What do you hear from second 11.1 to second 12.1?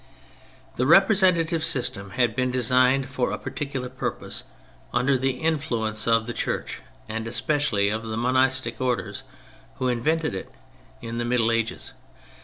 the Middle Ages.